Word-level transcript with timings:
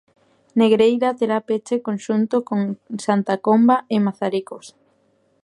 Negreira 0.61 1.09
terá 1.19 1.37
peche 1.47 1.75
conxunto 1.87 2.35
con 2.47 2.59
Santa 3.05 3.35
Comba 3.45 3.77
e 3.95 3.97
Mazaricos. 4.05 4.65